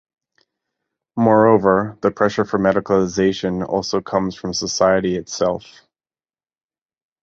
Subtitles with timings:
[1.15, 5.85] Moreover, the pressure for medicalization also comes from society itself.